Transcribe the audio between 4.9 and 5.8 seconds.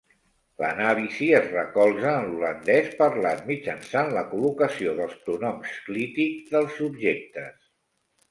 dels pronoms